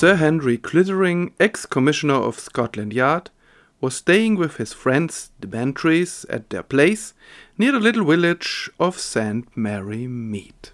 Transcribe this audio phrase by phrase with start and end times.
[0.00, 3.28] Sir Henry Clittering, ex-Commissioner of Scotland Yard,
[3.82, 7.12] was staying with his friends the Bantries at their place
[7.58, 9.54] near the little village of St.
[9.54, 10.70] Mary Mead.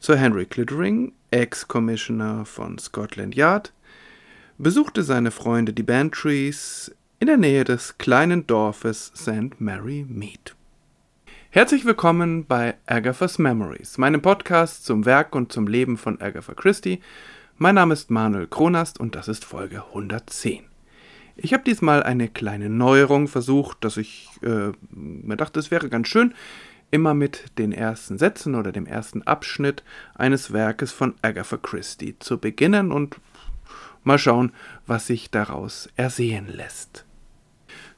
[0.00, 3.72] Sir Henry Clittering, Ex-Commissioner von Scotland Yard,
[4.58, 9.60] besuchte seine Freunde die Bantries in der Nähe des kleinen Dorfes St.
[9.60, 10.54] Mary Mead.
[11.50, 17.00] Herzlich willkommen bei Agatha's Memories, meinem Podcast zum Werk und zum Leben von Agatha Christie.
[17.56, 20.64] Mein Name ist Manuel Kronast und das ist Folge 110.
[21.36, 26.08] Ich habe diesmal eine kleine Neuerung versucht, dass ich äh, mir dachte, es wäre ganz
[26.08, 26.34] schön,
[26.90, 29.82] immer mit den ersten Sätzen oder dem ersten Abschnitt
[30.14, 33.16] eines Werkes von Agatha Christie zu beginnen und
[34.04, 34.52] mal schauen,
[34.86, 37.06] was sich daraus ersehen lässt.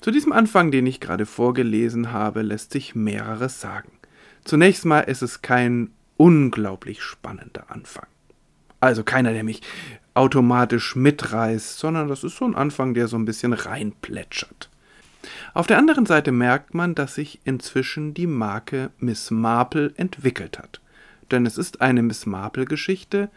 [0.00, 3.92] Zu diesem Anfang, den ich gerade vorgelesen habe, lässt sich mehreres sagen.
[4.44, 8.06] Zunächst mal ist es kein unglaublich spannender Anfang.
[8.80, 9.60] Also keiner, der mich
[10.14, 14.70] automatisch mitreißt, sondern das ist so ein Anfang, der so ein bisschen reinplätschert.
[15.52, 20.80] Auf der anderen Seite merkt man, dass sich inzwischen die Marke Miss Marple entwickelt hat.
[21.30, 23.30] Denn es ist eine Miss Marple-Geschichte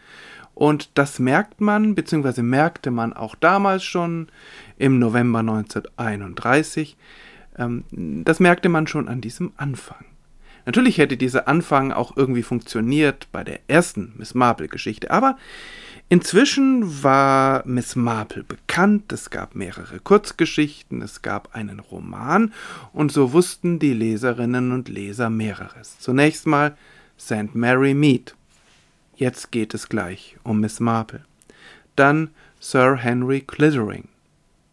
[0.54, 4.28] und das merkt man, beziehungsweise merkte man auch damals schon
[4.78, 6.96] im November 1931.
[7.58, 7.84] Ähm,
[8.24, 10.04] das merkte man schon an diesem Anfang.
[10.66, 15.36] Natürlich hätte dieser Anfang auch irgendwie funktioniert bei der ersten Miss Marple-Geschichte, aber
[16.10, 22.52] Inzwischen war Miss Marple bekannt, es gab mehrere Kurzgeschichten, es gab einen Roman,
[22.92, 25.98] und so wussten die Leserinnen und Leser mehreres.
[25.98, 26.76] Zunächst mal
[27.18, 27.54] St.
[27.54, 28.34] Mary Mead.
[29.16, 31.24] Jetzt geht es gleich um Miss Marple.
[31.96, 34.08] Dann Sir Henry Clittering.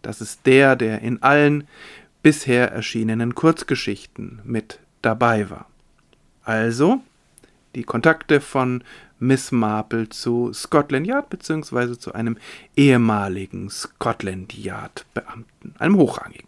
[0.02, 1.68] Das ist der, der in allen
[2.24, 5.68] bisher erschienenen Kurzgeschichten mit dabei war.
[6.44, 7.01] Also
[7.75, 8.84] die Kontakte von
[9.19, 12.38] Miss Marple zu Scotland Yard beziehungsweise zu einem
[12.75, 16.47] ehemaligen Scotland Yard Beamten, einem hochrangigen.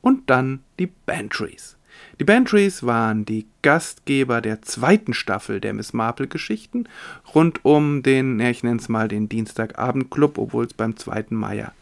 [0.00, 1.76] Und dann die Bantries.
[2.20, 6.88] Die Bantries waren die Gastgeber der zweiten Staffel der Miss Marple Geschichten
[7.34, 11.72] rund um den, ja, ich nenne es mal den Dienstagabendclub, obwohl es beim zweiten ja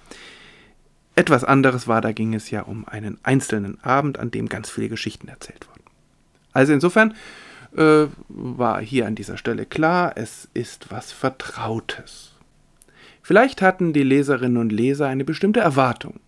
[1.15, 2.01] etwas anderes war.
[2.01, 5.83] Da ging es ja um einen einzelnen Abend, an dem ganz viele Geschichten erzählt wurden.
[6.53, 7.15] Also insofern
[7.77, 12.33] äh, war hier an dieser Stelle klar, es ist was Vertrautes.
[13.23, 16.21] Vielleicht hatten die Leserinnen und Leser eine bestimmte Erwartung.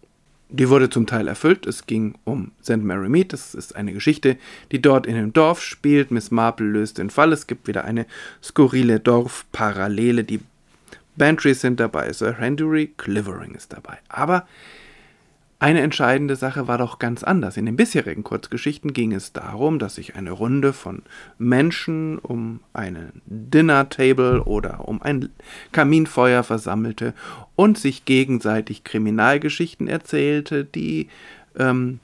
[0.50, 1.66] Die wurde zum Teil erfüllt.
[1.66, 2.76] Es ging um St.
[2.76, 3.32] Mary Mead.
[3.32, 4.36] Das ist eine Geschichte,
[4.72, 6.10] die dort in einem Dorf spielt.
[6.10, 7.32] Miss Marple löst den Fall.
[7.32, 8.06] Es gibt wieder eine
[8.42, 10.22] skurrile Dorfparallele.
[10.22, 10.40] Die
[11.16, 12.12] Bantries sind dabei.
[12.12, 13.98] Sir Henry Clivering ist dabei.
[14.08, 14.46] Aber
[15.58, 17.56] eine entscheidende Sache war doch ganz anders.
[17.56, 21.02] In den bisherigen Kurzgeschichten ging es darum, dass sich eine Runde von
[21.38, 25.30] Menschen um einen Dinner Table oder um ein
[25.72, 27.14] Kaminfeuer versammelte
[27.56, 31.08] und sich gegenseitig Kriminalgeschichten erzählte, die
[31.56, 32.00] ähm,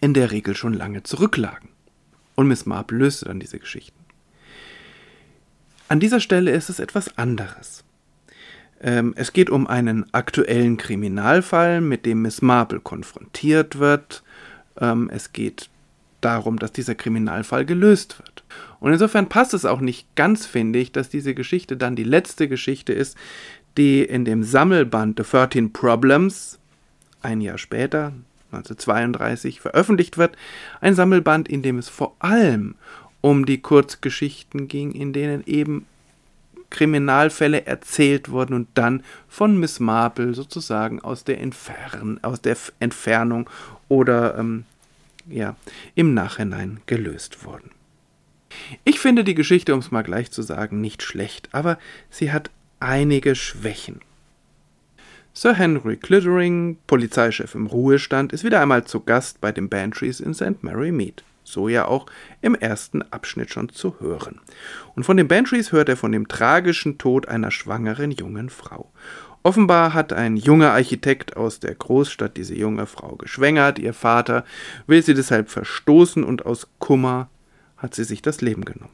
[0.00, 1.68] in der Regel schon lange zurücklagen.
[2.36, 3.98] Und Miss Marple löste dann diese Geschichten.
[5.88, 7.84] An dieser Stelle ist es etwas anderes.
[8.80, 14.22] Ähm, es geht um einen aktuellen Kriminalfall, mit dem Miss Marple konfrontiert wird.
[14.78, 15.68] Ähm, es geht
[16.20, 18.44] darum, dass dieser Kriminalfall gelöst wird.
[18.78, 22.48] Und insofern passt es auch nicht ganz, finde ich, dass diese Geschichte dann die letzte
[22.48, 23.16] Geschichte ist,
[23.76, 26.58] die in dem Sammelband The 13 Problems
[27.22, 28.12] ein Jahr später,
[28.52, 30.36] 1932, veröffentlicht wird.
[30.80, 32.74] Ein Sammelband, in dem es vor allem
[33.20, 35.86] um die Kurzgeschichten ging, in denen eben
[36.70, 43.50] Kriminalfälle erzählt wurden und dann von Miss Marple sozusagen aus der, Entfern aus der Entfernung
[43.88, 44.64] oder ähm,
[45.28, 45.56] ja,
[45.94, 47.70] im Nachhinein gelöst wurden.
[48.84, 51.78] Ich finde die Geschichte, um es mal gleich zu sagen, nicht schlecht, aber
[52.08, 52.50] sie hat
[52.80, 54.00] einige Schwächen.
[55.32, 60.34] Sir Henry Clittering, Polizeichef im Ruhestand, ist wieder einmal zu Gast bei den Bantries in
[60.34, 60.62] St.
[60.62, 62.06] Mary Mead so ja auch
[62.40, 64.40] im ersten Abschnitt schon zu hören.
[64.94, 68.90] Und von den Bantries hört er von dem tragischen Tod einer schwangeren jungen Frau.
[69.42, 74.44] Offenbar hat ein junger Architekt aus der Großstadt diese junge Frau geschwängert, ihr Vater
[74.86, 77.30] will sie deshalb verstoßen und aus Kummer
[77.78, 78.92] hat sie sich das Leben genommen.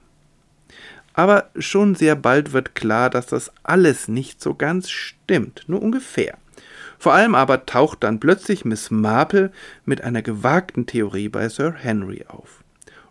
[1.15, 6.37] Aber schon sehr bald wird klar, dass das alles nicht so ganz stimmt, nur ungefähr.
[6.99, 9.53] Vor allem aber taucht dann plötzlich Miss Marple
[9.85, 12.63] mit einer gewagten Theorie bei Sir Henry auf.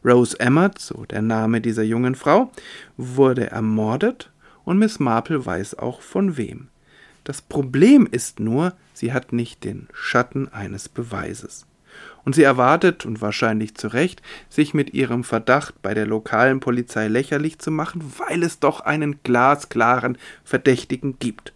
[0.04, 2.52] Rose Emmert, so der Name dieser jungen Frau,
[2.96, 4.32] wurde ermordet
[4.64, 6.68] und Miss Marple weiß auch von wem.
[7.24, 11.66] Das Problem ist nur, sie hat nicht den Schatten eines Beweises.
[12.24, 17.08] Und sie erwartet, und wahrscheinlich zu Recht, sich mit ihrem Verdacht bei der lokalen Polizei
[17.08, 21.54] lächerlich zu machen, weil es doch einen glasklaren Verdächtigen gibt.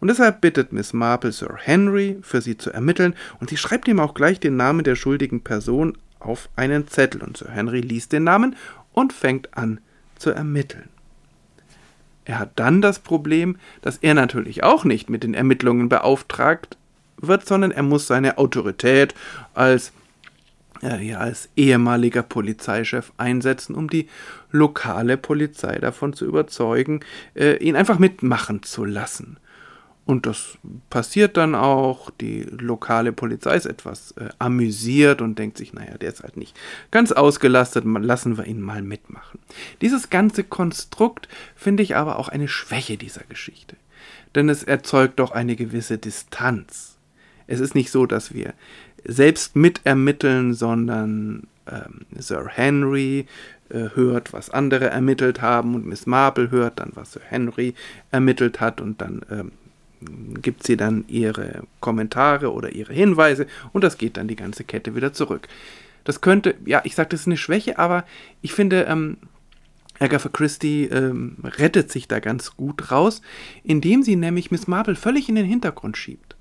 [0.00, 4.00] Und deshalb bittet Miss Marple Sir Henry, für sie zu ermitteln, und sie schreibt ihm
[4.00, 7.22] auch gleich den Namen der schuldigen Person auf einen Zettel.
[7.22, 8.56] Und Sir Henry liest den Namen
[8.92, 9.80] und fängt an
[10.16, 10.88] zu ermitteln.
[12.24, 16.76] Er hat dann das Problem, dass er natürlich auch nicht mit den Ermittlungen beauftragt
[17.16, 19.14] wird, sondern er muss seine Autorität
[19.54, 19.92] als,
[20.80, 24.08] ja, als ehemaliger Polizeichef einsetzen, um die
[24.50, 27.00] lokale Polizei davon zu überzeugen,
[27.34, 29.38] äh, ihn einfach mitmachen zu lassen.
[30.06, 30.58] Und das
[30.88, 32.10] passiert dann auch.
[32.20, 36.56] Die lokale Polizei ist etwas äh, amüsiert und denkt sich, naja, der ist halt nicht
[36.90, 39.38] ganz ausgelastet, lassen wir ihn mal mitmachen.
[39.80, 43.76] Dieses ganze Konstrukt finde ich aber auch eine Schwäche dieser Geschichte.
[44.34, 46.96] Denn es erzeugt doch eine gewisse Distanz.
[47.46, 48.54] Es ist nicht so, dass wir
[49.04, 53.26] selbst mitermitteln, sondern ähm, Sir Henry
[53.70, 57.74] äh, hört, was andere ermittelt haben und Miss Marple hört dann, was Sir Henry
[58.10, 59.52] ermittelt hat und dann ähm,
[60.00, 64.94] gibt sie dann ihre Kommentare oder ihre Hinweise und das geht dann die ganze Kette
[64.94, 65.48] wieder zurück.
[66.04, 68.04] Das könnte, ja, ich sage, das ist eine Schwäche, aber
[68.40, 69.18] ich finde, ähm,
[69.98, 73.20] Agatha Christie ähm, rettet sich da ganz gut raus,
[73.62, 76.36] indem sie nämlich Miss Marple völlig in den Hintergrund schiebt.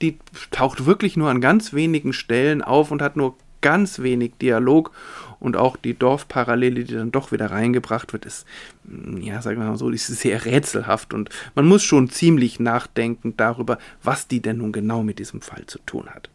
[0.00, 0.18] Die
[0.50, 4.92] taucht wirklich nur an ganz wenigen Stellen auf und hat nur ganz wenig Dialog
[5.42, 8.46] und auch die Dorfparallele, die dann doch wieder reingebracht wird, ist,
[8.84, 13.34] mm, ja, sagen wir mal so, ist sehr rätselhaft und man muss schon ziemlich nachdenken
[13.36, 16.30] darüber, was die denn nun genau mit diesem Fall zu tun hat.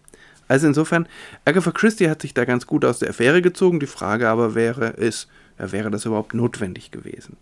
[0.49, 1.07] Also insofern,
[1.45, 3.79] Agatha Christie hat sich da ganz gut aus der Affäre gezogen.
[3.79, 5.27] Die Frage aber wäre, ist,
[5.57, 7.37] wäre das überhaupt notwendig gewesen?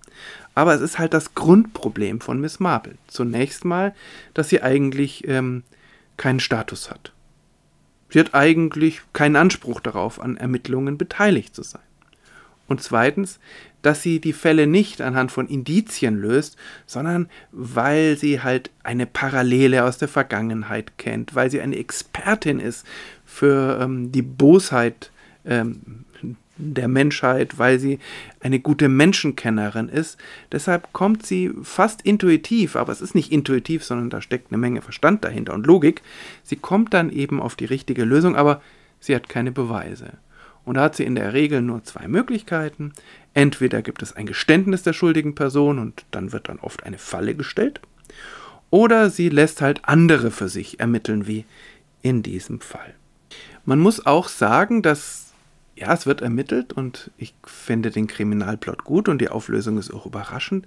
[0.56, 2.95] Aber es ist halt das Grundproblem von Miss Marple.
[3.07, 3.94] Zunächst mal,
[4.33, 5.63] dass sie eigentlich ähm,
[6.17, 7.12] keinen Status hat.
[8.10, 11.81] Sie hat eigentlich keinen Anspruch darauf, an Ermittlungen beteiligt zu sein.
[12.68, 13.40] Und zweitens,
[13.81, 16.57] dass sie die Fälle nicht anhand von Indizien löst,
[16.88, 22.86] sondern weil sie halt eine Parallele aus der Vergangenheit kennt, weil sie eine Expertin ist
[23.25, 25.12] für ähm, die Bosheit
[25.46, 26.06] ähm,
[26.57, 28.00] der Menschheit, weil sie
[28.40, 30.18] eine gute Menschenkennerin ist.
[30.52, 34.81] Deshalb kommt sie fast intuitiv, aber es ist nicht intuitiv, sondern da steckt eine Menge
[34.81, 36.02] Verstand dahinter und Logik.
[36.44, 38.62] Sie kommt dann eben auf die richtige Lösung, aber
[39.00, 40.13] sie hat keine Beweise.
[40.63, 42.94] Und da hat sie in der Regel nur zwei Möglichkeiten.
[43.34, 47.36] Entweder gibt es ein Geständnis der schuldigen Person und dann wird dann oft eine Falle
[47.36, 47.81] gestellt.
[48.72, 51.46] Oder sie lässt halt andere für sich ermitteln, wie
[52.01, 52.96] in diesem Fall.
[53.63, 55.25] Man muss auch sagen, dass
[55.75, 60.06] ja, es wird ermittelt und ich finde den Kriminalplot gut und die Auflösung ist auch
[60.06, 60.66] überraschend.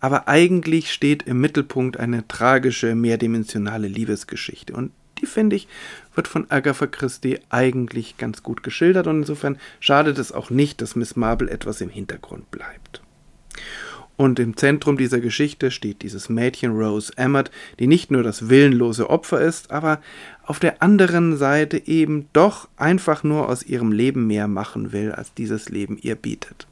[0.00, 4.74] Aber eigentlich steht im Mittelpunkt eine tragische, mehrdimensionale Liebesgeschichte.
[4.74, 5.66] Und die, finde ich,
[6.14, 9.06] wird von Agatha Christie eigentlich ganz gut geschildert.
[9.06, 13.02] Und insofern schadet es auch nicht, dass Miss Marple etwas im Hintergrund bleibt.
[14.16, 17.50] Und im Zentrum dieser Geschichte steht dieses Mädchen Rose Emmett,
[17.80, 20.00] die nicht nur das willenlose Opfer ist, aber
[20.44, 25.34] auf der anderen Seite eben doch einfach nur aus ihrem Leben mehr machen will, als
[25.34, 26.68] dieses Leben ihr bietet.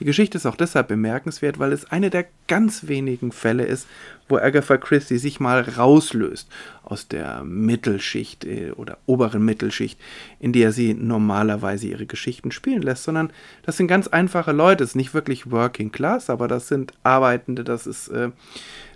[0.00, 3.86] Die Geschichte ist auch deshalb bemerkenswert, weil es eine der ganz wenigen Fälle ist,
[4.28, 6.48] wo Agatha Christie sich mal rauslöst
[6.84, 9.98] aus der Mittelschicht äh, oder oberen Mittelschicht,
[10.38, 13.30] in der sie normalerweise ihre Geschichten spielen lässt, sondern
[13.62, 17.64] das sind ganz einfache Leute, es ist nicht wirklich Working Class, aber das sind Arbeitende,
[17.64, 18.30] das ist, äh,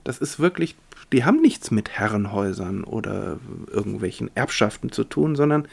[0.05, 0.76] das ist wirklich
[1.12, 3.38] die haben nichts mit Herrenhäusern oder
[3.71, 5.69] irgendwelchen Erbschaften zu tun, sondern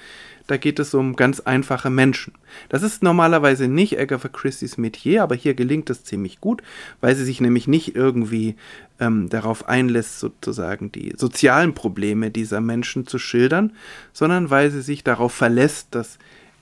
[0.48, 2.34] da geht es um ganz einfache Menschen.
[2.69, 6.63] Das ist normalerweise nicht Agatha Christie's Metier, aber hier gelingt es ziemlich gut,
[7.01, 8.55] weil sie sich nämlich nicht irgendwie
[9.00, 13.74] ähm, darauf einlässt, sozusagen die sozialen Probleme dieser Menschen zu schildern,
[14.12, 16.17] sondern weil sie sich darauf verlässt, dass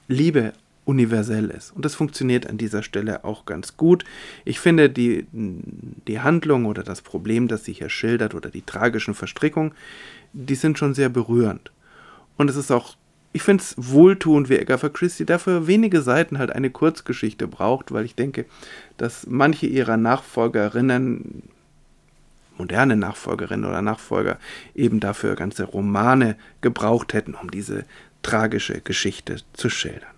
[0.10, 0.54] Liebe
[0.88, 1.76] universell ist.
[1.76, 4.06] Und das funktioniert an dieser Stelle auch ganz gut.
[4.46, 9.14] Ich finde, die, die Handlung oder das Problem, das sie hier schildert oder die tragischen
[9.14, 9.74] Verstrickungen,
[10.32, 11.72] die sind schon sehr berührend.
[12.38, 12.96] Und es ist auch,
[13.34, 18.06] ich finde es wohltuend, wie Agatha Christie dafür wenige Seiten halt eine Kurzgeschichte braucht, weil
[18.06, 18.46] ich denke,
[18.96, 21.44] dass manche ihrer Nachfolgerinnen
[22.58, 24.40] moderne Nachfolgerinnen oder Nachfolger
[24.74, 27.84] eben dafür ganze Romane gebraucht hätten, um diese
[28.24, 30.17] tragische Geschichte zu schildern.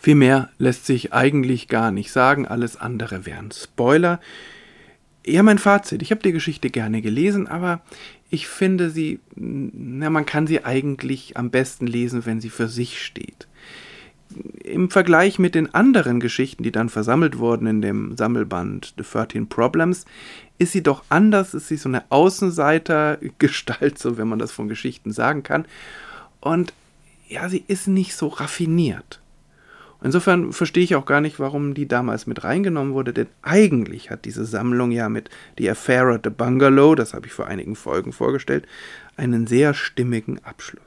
[0.00, 4.20] Viel mehr lässt sich eigentlich gar nicht sagen, alles andere wären Spoiler.
[5.24, 6.02] Ja, mein Fazit.
[6.02, 7.80] Ich habe die Geschichte gerne gelesen, aber
[8.30, 13.04] ich finde sie, na, man kann sie eigentlich am besten lesen, wenn sie für sich
[13.04, 13.46] steht.
[14.64, 19.48] Im Vergleich mit den anderen Geschichten, die dann versammelt wurden in dem Sammelband The 13
[19.48, 20.06] Problems,
[20.58, 25.12] ist sie doch anders, ist sie so eine Außenseitergestalt, so wenn man das von Geschichten
[25.12, 25.66] sagen kann.
[26.40, 26.72] Und
[27.28, 29.21] ja, sie ist nicht so raffiniert.
[30.04, 34.24] Insofern verstehe ich auch gar nicht, warum die damals mit reingenommen wurde, denn eigentlich hat
[34.24, 38.12] diese Sammlung ja mit The Affair at the Bungalow, das habe ich vor einigen Folgen
[38.12, 38.66] vorgestellt,
[39.16, 40.82] einen sehr stimmigen Abschluss.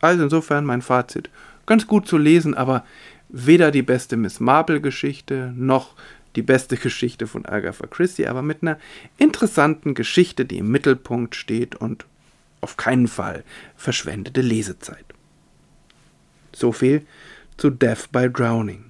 [0.00, 1.28] Also insofern mein Fazit,
[1.66, 2.84] ganz gut zu lesen, aber
[3.28, 5.94] weder die beste Miss Marple-Geschichte noch
[6.36, 8.78] die beste Geschichte von Agatha Christie, aber mit einer
[9.18, 12.06] interessanten Geschichte, die im Mittelpunkt steht und
[12.60, 13.44] auf keinen Fall
[13.76, 15.04] verschwendete Lesezeit.
[16.52, 17.02] So viel
[17.58, 18.84] zu Death by Drowning.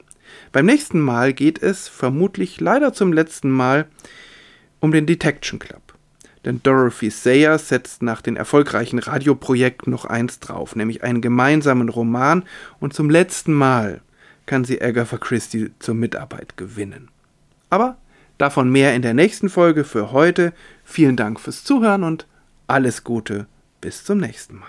[0.53, 3.87] Beim nächsten Mal geht es, vermutlich leider zum letzten Mal,
[4.81, 5.83] um den Detection Club.
[6.45, 12.45] Denn Dorothy Sayer setzt nach den erfolgreichen Radioprojekten noch eins drauf, nämlich einen gemeinsamen Roman
[12.79, 14.01] und zum letzten Mal
[14.47, 17.11] kann sie Agatha Christie zur Mitarbeit gewinnen.
[17.71, 17.99] Aber
[18.39, 20.53] davon mehr in der nächsten Folge für heute.
[20.85, 22.27] Vielen Dank fürs Zuhören und
[22.67, 23.47] alles Gute.
[23.81, 24.67] Bis zum nächsten Mal.